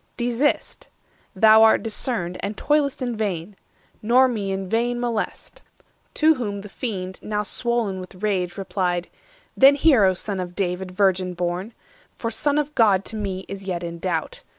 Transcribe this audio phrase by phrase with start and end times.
[0.17, 0.87] Desist
[1.35, 3.55] (thou art discerned, And toil'st in vain),
[4.01, 5.61] nor me in vain molest."
[6.15, 9.09] To whom the Fiend, now swoln with rage, replied:—
[9.55, 11.65] "Then hear, O Son of David, virgin born!
[12.13, 14.43] 500 For Son of God to me is yet in doubt.